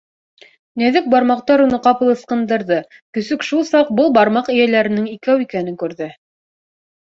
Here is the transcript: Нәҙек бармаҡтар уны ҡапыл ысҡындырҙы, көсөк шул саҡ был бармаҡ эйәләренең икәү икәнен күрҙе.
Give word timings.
Нәҙек 0.83 1.09
бармаҡтар 1.13 1.63
уны 1.65 1.79
ҡапыл 1.83 2.09
ысҡындырҙы, 2.15 2.81
көсөк 3.19 3.47
шул 3.51 3.63
саҡ 3.75 3.95
был 4.03 4.13
бармаҡ 4.19 4.53
эйәләренең 4.57 5.09
икәү 5.15 5.49
икәнен 5.49 5.83
күрҙе. 5.87 6.13